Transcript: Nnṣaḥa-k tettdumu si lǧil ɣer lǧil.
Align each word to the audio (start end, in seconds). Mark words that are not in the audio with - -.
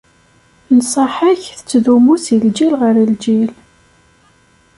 Nnṣaḥa-k 0.75 1.43
tettdumu 1.57 2.15
si 2.23 2.35
lǧil 2.45 2.73
ɣer 2.81 2.95
lǧil. 3.11 3.51